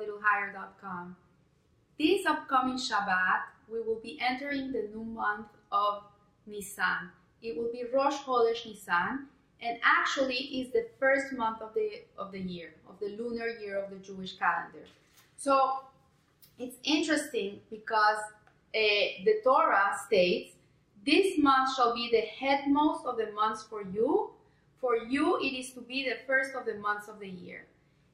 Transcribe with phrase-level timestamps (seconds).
[0.00, 1.16] littleHigher.com.
[1.98, 6.02] This upcoming Shabbat, we will be entering the new month of
[6.46, 7.10] Nisan.
[7.42, 9.28] It will be Rosh Chodesh Nisan,
[9.60, 13.78] and actually is the first month of the of the year, of the lunar year
[13.82, 14.84] of the Jewish calendar.
[15.36, 15.80] So
[16.58, 18.18] it's interesting because
[18.74, 20.56] uh, the Torah states,
[21.06, 24.30] "This month shall be the headmost of the months for you.
[24.80, 27.66] For you, it is to be the first of the months of the year."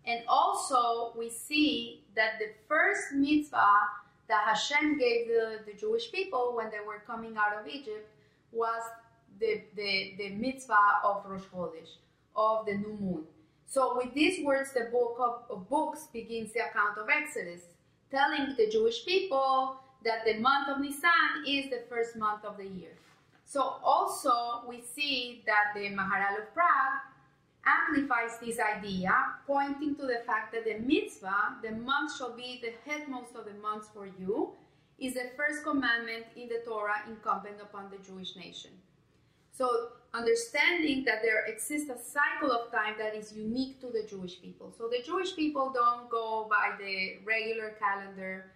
[0.07, 3.81] And also, we see that the first mitzvah
[4.29, 8.09] that Hashem gave the, the Jewish people when they were coming out of Egypt
[8.53, 8.83] was
[9.39, 11.97] the, the, the mitzvah of Rosh Chodesh,
[12.35, 13.25] of the new moon.
[13.67, 17.63] So, with these words, the book of, of books begins the account of Exodus,
[18.11, 22.67] telling the Jewish people that the month of Nisan is the first month of the
[22.67, 22.97] year.
[23.45, 27.01] So, also, we see that the Maharal of Prague
[27.67, 29.13] amplifies this idea,
[29.47, 33.55] pointing to the fact that the mitzvah, the month shall be the headmost of the
[33.61, 34.53] months for you,
[34.99, 38.71] is the first commandment in the Torah incumbent upon the Jewish nation.
[39.53, 44.41] So, understanding that there exists a cycle of time that is unique to the Jewish
[44.41, 44.73] people.
[44.77, 48.53] So, the Jewish people don't go by the regular calendar.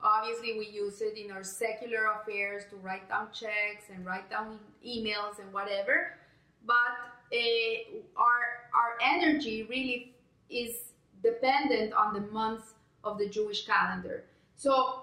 [0.00, 4.58] Obviously, we use it in our secular affairs to write down checks and write down
[4.86, 6.18] emails and whatever.
[6.66, 6.92] But
[7.34, 8.42] uh, our
[8.74, 10.14] our energy really
[10.50, 14.24] is dependent on the months of the Jewish calendar.
[14.56, 15.02] So,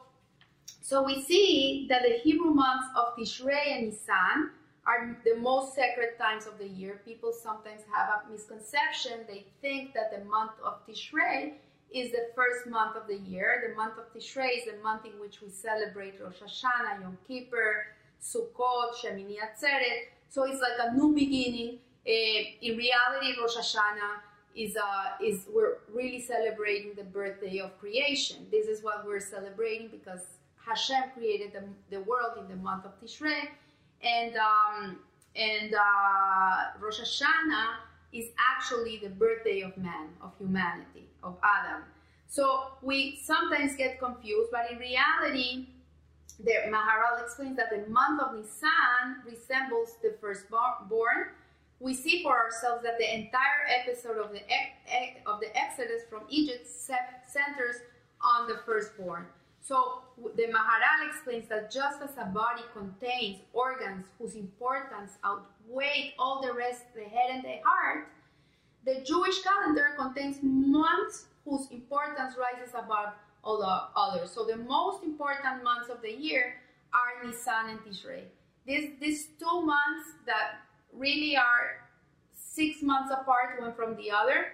[0.81, 4.51] so we see that the Hebrew months of Tishrei and Nisan
[4.85, 7.01] are the most sacred times of the year.
[7.05, 9.25] People sometimes have a misconception.
[9.27, 11.53] They think that the month of Tishrei
[11.93, 13.63] is the first month of the year.
[13.67, 17.87] The month of Tishrei is the month in which we celebrate Rosh Hashanah, Yom Kippur,
[18.21, 20.09] Sukkot, Shemini Atzeret.
[20.29, 21.79] So it's like a new beginning.
[22.07, 22.11] Uh,
[22.61, 24.21] in reality, Rosh Hashanah
[24.55, 28.47] is uh, is we're really celebrating the birthday of creation.
[28.49, 30.21] This is what we're celebrating because
[30.65, 31.63] Hashem created the,
[31.95, 33.49] the world in the month of Tishrei,
[34.03, 34.99] and um,
[35.35, 37.75] and uh, Rosh Hashanah
[38.11, 41.83] is actually the birthday of man, of humanity, of Adam.
[42.27, 45.67] So we sometimes get confused, but in reality,
[46.39, 51.29] the Maharal explains that the month of Nisan resembles the firstborn.
[51.81, 54.41] We see for ourselves that the entire episode of the
[55.25, 57.77] of the Exodus from Egypt centers
[58.21, 59.25] on the firstborn.
[59.61, 60.03] So
[60.35, 66.53] the Maharal explains that just as a body contains organs whose importance outweigh all the
[66.53, 68.07] rest, the head and the heart,
[68.85, 73.13] the Jewish calendar contains months whose importance rises above
[73.43, 74.31] all the others.
[74.31, 76.55] So the most important months of the year
[76.93, 78.23] are Nisan and Tishrei.
[78.67, 80.61] These, these two months that
[80.93, 81.87] really are
[82.33, 84.53] six months apart one from the other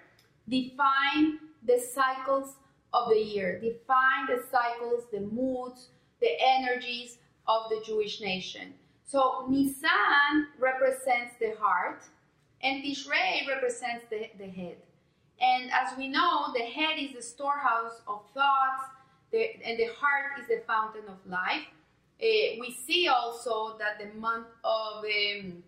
[0.50, 2.56] define the cycles
[2.94, 5.90] of the year, define the cycles, the moods,
[6.22, 7.18] the energies
[7.48, 8.74] of the Jewish nation.
[9.06, 12.04] So Nisan represents the heart,
[12.62, 14.78] and Tishrei represents the, the head.
[15.40, 18.84] And as we know, the head is the storehouse of thoughts,
[19.32, 21.68] the, and the heart is the fountain of life.
[22.20, 25.64] Uh, we see also that the month of um,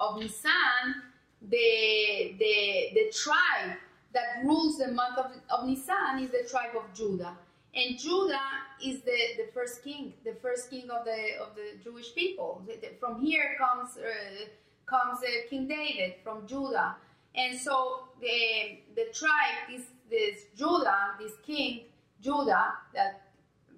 [0.00, 1.02] of Nisan,
[1.42, 3.76] the the the tribe
[4.14, 7.36] that rules the month of, of Nisan is the tribe of Judah.
[7.74, 8.48] And Judah
[8.82, 12.62] is the, the first king, the first king of the of the Jewish people.
[12.98, 14.46] From here comes uh,
[14.86, 16.96] comes uh, King David from Judah,
[17.34, 21.82] and so the the tribe is this Judah, this king
[22.22, 23.28] Judah that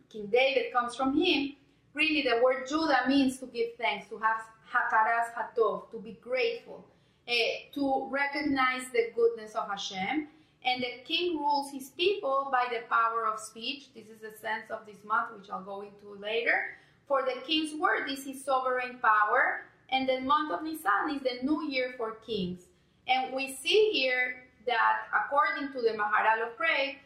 [0.09, 1.57] King David comes from him.
[1.93, 4.43] Really, the word Judah means to give thanks, to have
[4.73, 6.85] hakaras hatov, to be grateful
[7.29, 7.33] uh,
[7.75, 10.29] to recognize the goodness of Hashem.
[10.63, 13.95] And the king rules his people by the power of speech.
[13.95, 16.77] This is the sense of this month, which I'll go into later.
[17.09, 21.45] For the king's word is his sovereign power, and the month of Nisan is the
[21.47, 22.63] new year for kings.
[23.09, 26.97] And we see here that according to the Maharal of Prague,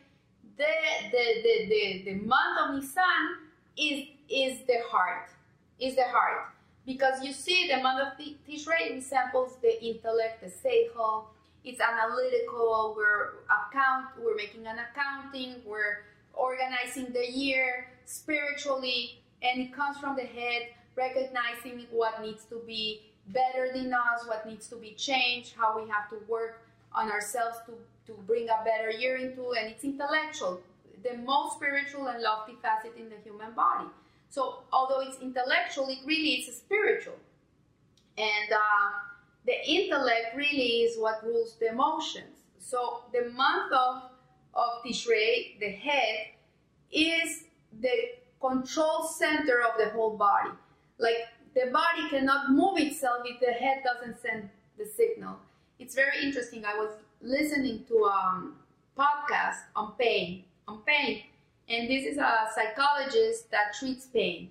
[0.59, 0.65] the,
[1.11, 3.38] the, the, the, month of Nisan
[3.79, 5.31] is, is the heart,
[5.79, 6.55] is the heart
[6.87, 11.25] because you see the month of Tishrei resembles the intellect, the seichel.
[11.65, 12.95] It's analytical.
[12.97, 14.09] We're account.
[14.23, 15.63] We're making an accounting.
[15.67, 16.03] We're
[16.35, 23.01] organizing the year spiritually, and it comes from the head, recognizing what needs to be
[23.29, 26.61] better than us, what needs to be changed, how we have to work
[26.93, 27.73] on ourselves to,
[28.07, 30.61] to bring a better year into, and it's intellectual,
[31.03, 33.89] the most spiritual and lofty facet in the human body.
[34.35, 37.15] So although it's intellectual, it really is spiritual.
[38.19, 38.91] And uh,
[39.47, 42.35] the intellect really is what rules the emotions.
[42.59, 44.03] So the month of,
[44.55, 46.35] of Tishrei, the head,
[46.91, 47.45] is
[47.81, 47.95] the
[48.41, 50.51] control center of the whole body.
[50.99, 55.37] Like the body cannot move itself if the head doesn't send the signal.
[55.79, 56.65] It's very interesting.
[56.65, 56.91] I was
[57.23, 58.57] listening to a um,
[58.99, 61.23] podcast on pain, on pain,
[61.69, 64.50] and this is a psychologist that treats pain.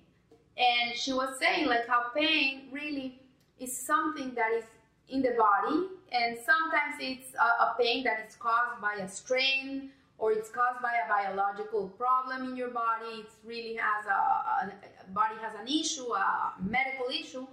[0.56, 3.20] And she was saying like how pain really
[3.58, 4.64] is something that is
[5.08, 9.90] in the body, and sometimes it's a, a pain that is caused by a strain
[10.16, 13.20] or it's caused by a biological problem in your body.
[13.20, 17.46] It really has a, a body has an issue, a medical issue,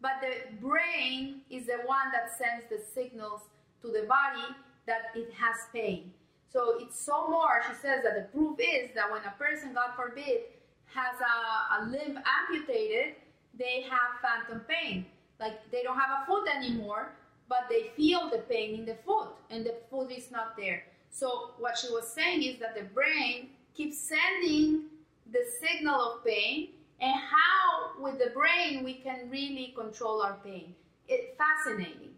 [0.00, 3.42] but the brain is the one that sends the signals
[3.82, 4.54] to the body
[4.86, 6.12] that it has pain.
[6.54, 7.62] So it's so more.
[7.68, 10.42] She says that the proof is that when a person, God forbid,
[10.86, 13.16] has a, a limb amputated,
[13.58, 15.06] they have phantom pain.
[15.40, 17.10] Like they don't have a foot anymore,
[17.48, 20.84] but they feel the pain in the foot, and the foot is not there.
[21.10, 24.84] So what she was saying is that the brain keeps sending
[25.32, 26.68] the signal of pain
[27.00, 30.74] and how with the brain we can really control our pain.
[31.08, 32.10] It's fascinating,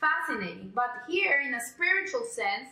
[0.00, 0.70] fascinating.
[0.74, 2.68] But here in a spiritual sense,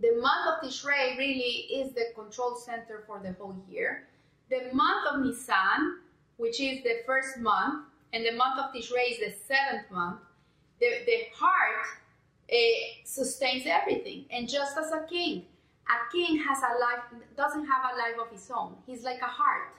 [0.00, 4.08] the month of Tishrei really is the control center for the whole year.
[4.50, 6.00] The month of Nisan,
[6.36, 10.20] which is the first month, and the month of Tishrei is the seventh month,
[10.80, 11.86] the, the heart
[12.48, 14.26] it sustains everything.
[14.30, 15.46] And just as a king,
[15.88, 18.74] a king has a life doesn't have a life of his own.
[18.86, 19.74] He's like a heart.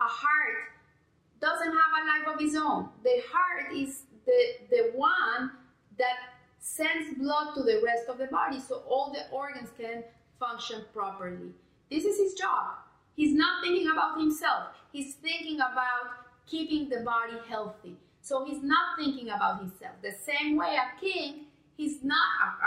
[0.00, 0.72] A heart
[1.40, 2.88] doesn't have a life of his own.
[3.02, 5.50] The heart is the the one
[5.98, 6.35] that
[6.66, 10.02] sends blood to the rest of the body so all the organs can
[10.40, 11.52] function properly.
[11.90, 12.78] This is his job.
[13.14, 14.68] He's not thinking about himself.
[14.92, 17.96] He's thinking about keeping the body healthy.
[18.20, 19.94] So he's not thinking about himself.
[20.02, 21.46] The same way a king
[21.76, 22.18] he's not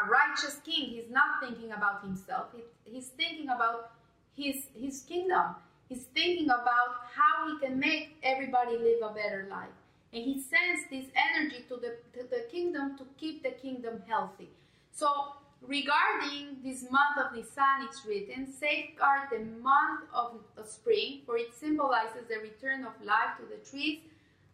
[0.01, 0.89] a, righteous king.
[0.89, 2.47] He's not thinking about himself.
[2.53, 3.91] He, he's thinking about
[4.35, 5.55] his his kingdom.
[5.89, 9.78] He's thinking about how he can make everybody live a better life.
[10.11, 14.49] And he sends this energy to the, to the kingdom to keep the kingdom healthy.
[14.91, 21.37] So, regarding this month of Nisan, it's written, safeguard the month of, of spring, for
[21.37, 23.99] it symbolizes the return of life to the trees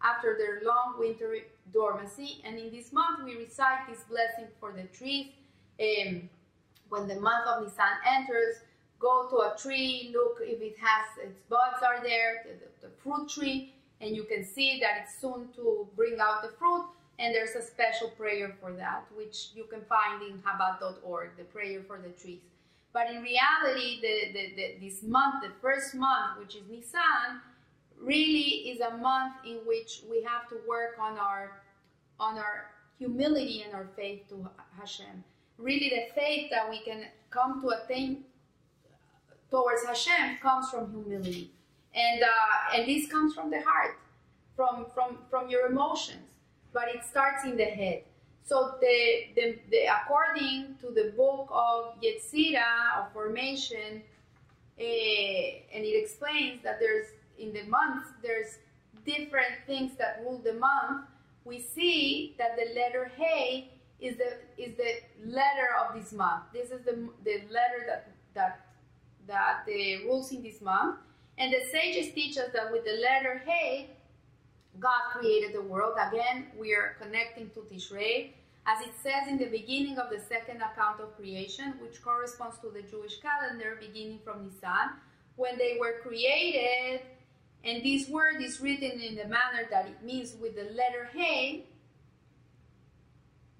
[0.03, 1.37] after their long winter
[1.73, 2.41] dormancy.
[2.43, 5.27] And in this month, we recite this blessing for the trees.
[5.79, 6.29] Um,
[6.89, 8.55] when the month of Nisan enters,
[8.99, 12.93] go to a tree, look if it has its buds are there, the, the, the
[13.01, 13.73] fruit tree,
[14.05, 16.85] and you can see that it's soon to bring out the fruit.
[17.17, 21.81] And there's a special prayer for that, which you can find in Chabad.org, the prayer
[21.87, 22.41] for the trees.
[22.91, 27.41] But in reality, the, the, the, this month, the first month, which is Nisan,
[28.01, 31.61] really is a month in which we have to work on our
[32.19, 34.49] on our humility and our faith to
[34.79, 35.23] Hashem.
[35.57, 38.23] Really, the faith that we can come to attain
[39.51, 41.51] towards Hashem comes from humility,
[41.95, 43.97] and uh, and this comes from the heart,
[44.55, 46.27] from from from your emotions,
[46.73, 48.03] but it starts in the head.
[48.43, 54.03] So the, the, the according to the book of Yetzira of formation,
[54.79, 57.07] uh, and it explains that there's
[57.39, 58.59] in the months, there's
[59.03, 61.05] different things that rule the month.
[61.43, 66.43] We see that the letter Hey is the is the letter of this month.
[66.53, 68.59] This is the the letter that that
[69.27, 70.97] that uh, rules in this month.
[71.37, 73.89] And the sages teach us that with the letter Hey,
[74.79, 75.95] God created the world.
[75.99, 78.31] Again, we are connecting to Tishrei,
[78.65, 82.69] as it says in the beginning of the second account of creation, which corresponds to
[82.69, 84.95] the Jewish calendar beginning from Nisan.
[85.35, 87.01] When they were created,
[87.63, 91.65] and this word is written in the manner that it means with the letter Hey.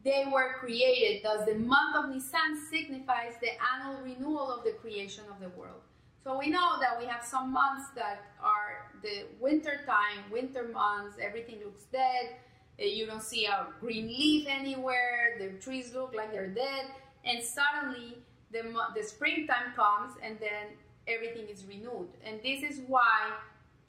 [0.03, 5.23] They were created, thus the month of Nisan signifies the annual renewal of the creation
[5.31, 5.81] of the world.
[6.25, 11.17] So we know that we have some months that are the winter time, winter months,
[11.21, 12.37] everything looks dead.
[12.79, 16.87] Eh, you don't see a green leaf anywhere, the trees look like they're dead,
[17.25, 18.17] and suddenly
[18.51, 18.63] the,
[18.95, 20.73] the springtime comes and then
[21.07, 22.09] everything is renewed.
[22.25, 23.29] And this is why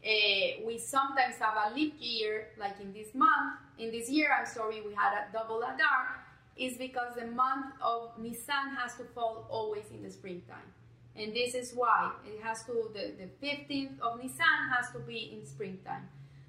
[0.04, 3.54] uh, we sometimes have a leap year, like in this month.
[3.78, 6.20] In this year, I'm sorry, we had a double Adar,
[6.58, 10.75] is because the month of Nisan has to fall always in the springtime.
[11.18, 15.36] And this is why it has to, the, the 15th of Nisan has to be
[15.38, 16.08] in springtime.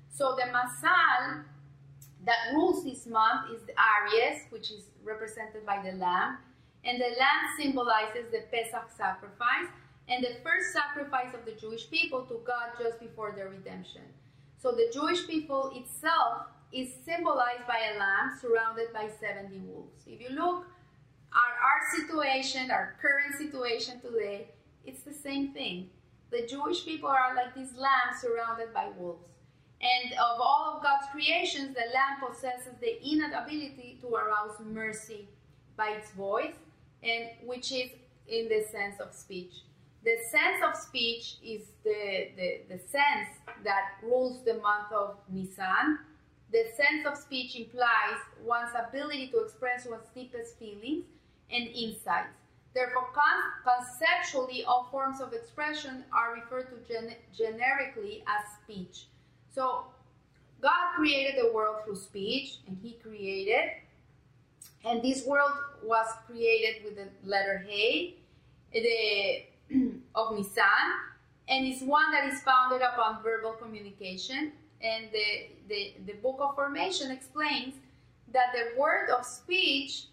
[0.09, 1.43] So the Mazal
[2.25, 6.37] that rules this month is the Aries, which is represented by the lamb.
[6.83, 9.69] And the lamb symbolizes the Pesach sacrifice
[10.09, 14.01] and the first sacrifice of the Jewish people to God just before their redemption.
[14.61, 20.03] So the Jewish people itself is symbolized by a lamb surrounded by 70 wolves.
[20.05, 20.65] If you look
[21.33, 24.47] our, our situation, our current situation today,
[24.87, 25.89] it's the same thing.
[26.31, 29.23] The Jewish people are like these lambs surrounded by wolves.
[29.79, 35.27] And of all of God's creations, the lamb possesses the innate ability to arouse mercy
[35.75, 36.55] by its voice,
[37.03, 37.91] and which is
[38.27, 39.53] in the sense of speech.
[40.03, 43.29] The sense of speech is the, the, the sense
[43.63, 45.99] that rules the month of Nisan.
[46.51, 51.03] The sense of speech implies one's ability to express one's deepest feelings
[51.51, 52.33] and insights.
[52.77, 59.07] Therefore, con- conceptually, all forms of expression are referred to gen- generically as speech.
[59.49, 59.85] So,
[60.61, 63.71] God created the world through speech, and He created,
[64.85, 65.53] and this world
[65.83, 68.17] was created with the letter Hey,
[68.75, 69.75] eh, the
[70.15, 70.87] of Nisan,
[71.49, 74.51] and it's one that is founded upon verbal communication.
[74.83, 77.73] And the, the, the book of formation explains
[78.31, 80.03] that the word of speech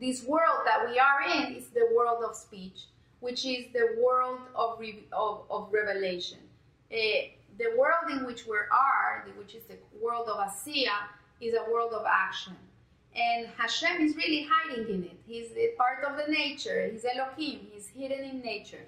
[0.00, 2.86] this world that we are in is the world of speech
[3.20, 4.80] which is the world of,
[5.12, 6.38] of, of revelation
[6.92, 6.96] uh,
[7.58, 10.98] the world in which we are which is the world of asiya
[11.40, 12.56] is a world of action
[13.14, 17.88] and hashem is really hiding in it he's part of the nature he's elohim he's
[17.88, 18.84] hidden in nature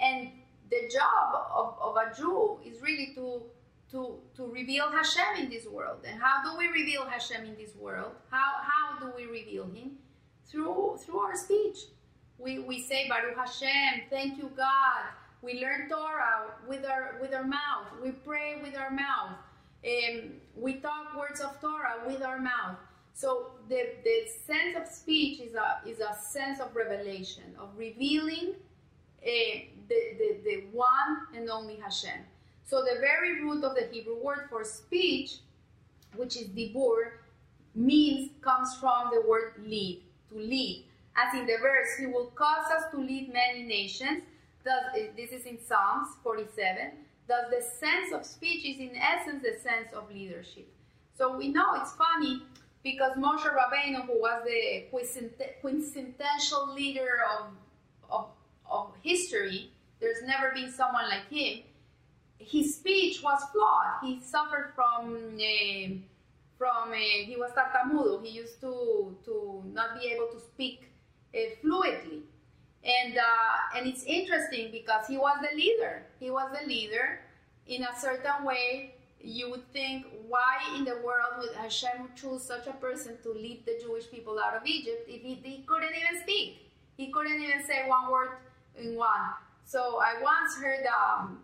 [0.00, 0.28] and
[0.70, 3.42] the job of, of a jew is really to
[3.90, 6.00] to, to reveal Hashem in this world.
[6.04, 8.12] And how do we reveal Hashem in this world?
[8.30, 9.92] How, how do we reveal Him?
[10.50, 11.78] Through, through our speech.
[12.38, 15.02] We, we say Baruch Hashem, thank you God.
[15.42, 17.86] We learn Torah with our, with our mouth.
[18.02, 19.36] We pray with our mouth.
[19.84, 22.76] Um, we talk words of Torah with our mouth.
[23.14, 28.54] So the, the sense of speech is a, is a sense of revelation, of revealing
[29.22, 29.28] uh,
[29.88, 32.20] the, the, the one and only Hashem.
[32.64, 35.38] So the very root of the Hebrew word for speech,
[36.14, 37.12] which is dibur,
[37.74, 40.84] means comes from the word lead, to lead.
[41.16, 44.22] As in the verse, he will cause us to lead many nations.
[44.64, 44.84] Thus,
[45.16, 46.92] this is in Psalms 47.
[47.26, 50.68] Thus, the sense of speech is in essence the sense of leadership.
[51.16, 52.42] So we know it's funny
[52.82, 54.86] because Moshe Rabbeinu, who was the
[55.60, 57.46] quintessential leader of,
[58.10, 58.26] of,
[58.70, 59.70] of history,
[60.00, 61.64] there's never been someone like him
[62.38, 64.02] his speech was flawed.
[64.02, 65.94] He suffered from uh,
[66.58, 68.22] from uh, he was tartamudo.
[68.22, 70.90] He used to to not be able to speak
[71.34, 72.22] uh, fluidly,
[72.84, 76.02] and uh, and it's interesting because he was the leader.
[76.18, 77.20] He was the leader
[77.66, 78.94] in a certain way.
[79.20, 83.66] You would think, why in the world would Hashem choose such a person to lead
[83.66, 86.70] the Jewish people out of Egypt if he, he couldn't even speak?
[86.96, 88.38] He couldn't even say one word
[88.78, 89.34] in one.
[89.64, 91.40] So I once heard um,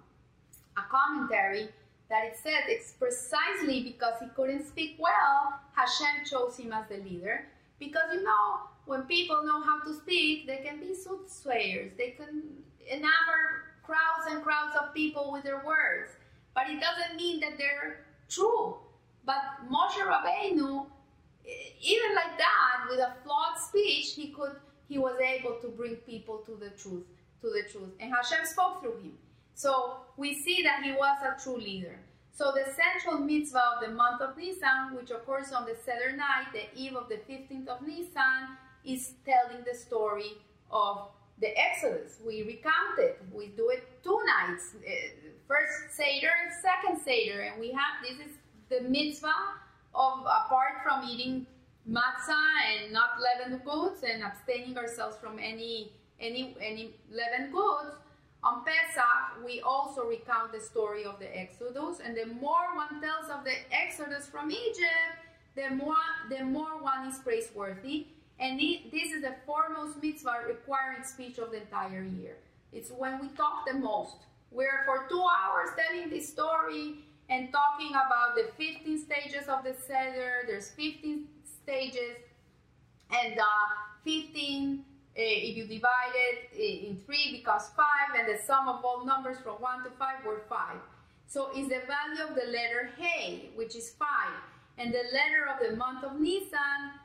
[0.77, 1.69] a commentary
[2.11, 6.99] that it said it's precisely because he couldn't speak well, Hashem chose him as the
[6.99, 7.47] leader.
[7.79, 12.43] Because you know, when people know how to speak, they can be soothsayers, they can
[12.93, 16.13] enamor crowds and crowds of people with their words.
[16.55, 18.77] But it doesn't mean that they're true.
[19.27, 20.87] But Moshe Rabbeinu,
[21.81, 24.57] even like that, with a flawed speech, he could
[24.89, 27.07] he was able to bring people to the truth,
[27.41, 27.91] to the truth.
[28.01, 29.13] And Hashem spoke through him.
[29.55, 31.99] So we see that he was a true leader.
[32.33, 36.47] So the central mitzvah of the month of Nisan, which occurs on the Seder night,
[36.53, 40.33] the eve of the 15th of Nisan, is telling the story
[40.71, 41.09] of
[41.41, 42.19] the Exodus.
[42.27, 43.23] We recount it.
[43.33, 44.75] We do it two nights.
[44.77, 44.91] Uh,
[45.47, 47.43] first Seder, second Seder.
[47.43, 48.33] And we have, this is
[48.69, 49.29] the mitzvah
[49.95, 51.47] of, apart from eating
[51.89, 57.95] matzah and not leavened goods and abstaining ourselves from any, any, any leavened goods,
[58.45, 63.31] on Pesach, we also recount the story of the Exodus, and the more one tells
[63.31, 65.17] of the Exodus from Egypt,
[65.57, 65.97] the more,
[66.29, 68.09] the more one is praiseworthy.
[68.39, 72.37] And this is the foremost mitzvah requiring speech of the entire year.
[72.73, 74.17] It's when we talk the most.
[74.51, 76.97] We're for two hours telling this story
[77.31, 80.45] and talking about the 15 stages of the Seder.
[80.47, 81.27] There's 15
[81.63, 82.17] stages,
[83.11, 83.45] and uh,
[84.05, 88.85] 15 uh, if you divide it uh, in three because five, and the sum of
[88.85, 90.77] all numbers from one to five were five.
[91.27, 94.35] So is the value of the letter Hey, which is five,
[94.79, 96.99] and the letter of the month of Nisan,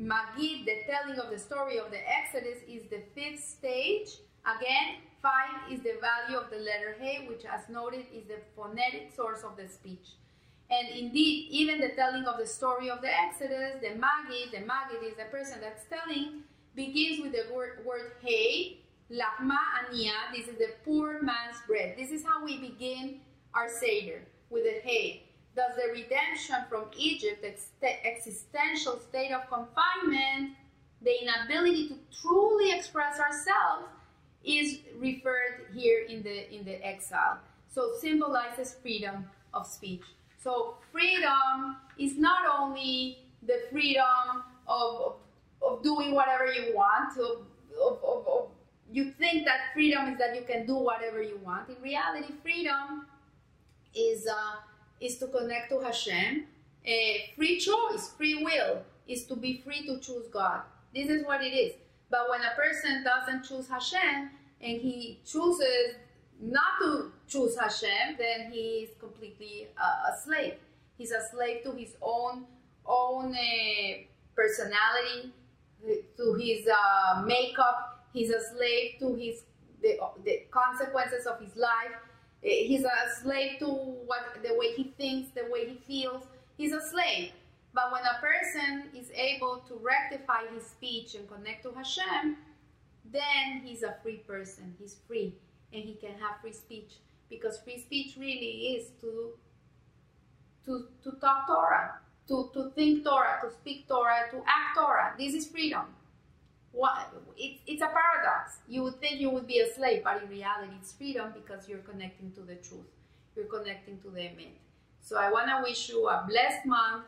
[0.00, 4.18] Magid, the telling of the story of the Exodus, is the fifth stage.
[4.46, 9.12] Again, five is the value of the letter Hey, which, as noted, is the phonetic
[9.14, 10.14] source of the speech.
[10.70, 15.02] And indeed, even the telling of the story of the Exodus, the Magid, the Magid
[15.02, 16.42] is the person that's telling
[16.78, 18.78] begins with the word, word hey,
[19.10, 20.12] lachma ania.
[20.32, 21.96] This is the poor man's bread.
[21.98, 23.18] This is how we begin
[23.52, 25.24] our Seder with the hey.
[25.56, 27.44] Thus, the redemption from Egypt,
[27.80, 30.52] the existential state of confinement,
[31.02, 33.88] the inability to truly express ourselves,
[34.44, 37.38] is referred here in the in the exile.
[37.68, 40.04] So symbolizes freedom of speech.
[40.40, 45.16] So freedom is not only the freedom of,
[45.62, 47.46] of doing whatever you want, of,
[47.80, 48.48] of, of, of
[48.90, 51.68] you think that freedom is that you can do whatever you want.
[51.68, 53.06] In reality, freedom
[53.94, 54.56] is uh,
[55.00, 56.46] is to connect to Hashem.
[56.84, 60.62] A free choice, free will, is to be free to choose God.
[60.94, 61.74] This is what it is.
[62.10, 65.96] But when a person doesn't choose Hashem and he chooses
[66.40, 70.54] not to choose Hashem, then he is completely uh, a slave.
[70.96, 72.46] He's a slave to his own
[72.86, 73.92] own uh,
[74.34, 75.32] personality,
[76.16, 78.06] to his uh, makeup.
[78.12, 79.42] He's a slave to his
[79.82, 81.94] the, the consequences of his life.
[81.94, 86.24] Uh, he's a slave to what the way he thinks, the way he feels.
[86.56, 87.32] He's a slave.
[87.74, 92.36] But when a person is able to rectify his speech and connect to Hashem,
[93.12, 94.74] then he's a free person.
[94.78, 95.34] He's free
[95.72, 96.94] and he can have free speech
[97.28, 99.32] because free speech really is to
[100.64, 105.14] to to talk Torah, to to think Torah, to speak Torah, to act Torah.
[105.18, 105.86] This is freedom.
[106.72, 108.58] What, it, it's a paradox.
[108.68, 111.78] You would think you would be a slave, but in reality, it's freedom because you're
[111.78, 112.90] connecting to the truth.
[113.34, 114.58] You're connecting to the emet.
[115.00, 117.04] So I want to wish you a blessed month.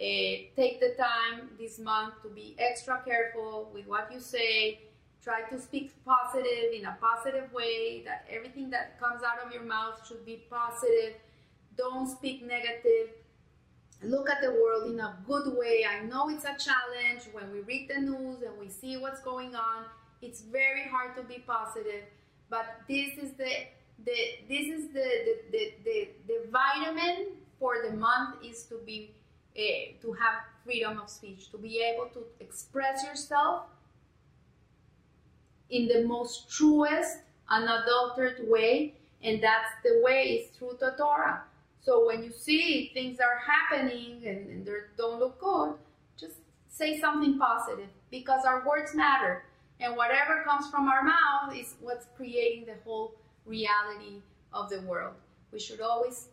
[0.00, 4.80] Uh, take the time this month to be extra careful with what you say
[5.22, 9.62] Try to speak positive in a positive way, that everything that comes out of your
[9.62, 11.14] mouth should be positive.
[11.76, 13.14] Don't speak negative.
[14.04, 15.84] Look at the world in a good way.
[15.88, 19.54] I know it's a challenge when we read the news and we see what's going
[19.54, 19.84] on.
[20.20, 22.04] It's very hard to be positive,
[22.50, 23.50] but this is the
[24.04, 24.18] the
[24.48, 27.28] this is the the, the, the, the vitamin
[27.58, 29.14] for the month is to be
[29.56, 29.60] uh,
[30.00, 33.66] to have freedom of speech, to be able to express yourself
[35.70, 41.42] in the most truest, unadulterated way, and that's the way is through the Torah.
[41.84, 45.74] So when you see things are happening and, and they don't look good,
[46.16, 46.36] just
[46.68, 49.44] say something positive because our words matter.
[49.80, 55.14] And whatever comes from our mouth is what's creating the whole reality of the world.
[55.50, 56.28] We should always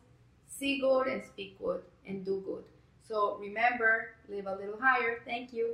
[0.47, 2.63] see good and speak good and do good.
[3.07, 5.21] So remember, live a little higher.
[5.25, 5.73] Thank you.